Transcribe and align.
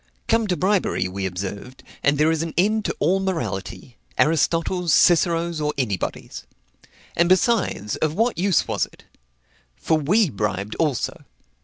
Come 0.27 0.47
to 0.47 0.57
bribery, 0.57 1.07
we 1.07 1.27
observed, 1.27 1.83
and 2.01 2.17
there 2.17 2.31
is 2.31 2.41
an 2.41 2.55
end 2.57 2.85
to 2.85 2.95
all 2.97 3.19
morality, 3.19 3.97
Aristotle's, 4.17 4.91
Cicero's, 4.91 5.61
or 5.61 5.75
anybody's. 5.77 6.47
And, 7.15 7.29
besides, 7.29 7.97
of 7.97 8.15
what 8.15 8.39
use 8.39 8.67
was 8.67 8.87
it? 8.87 9.03
For 9.75 9.99
we 9.99 10.31
bribed 10.31 10.73
also. 10.79 11.23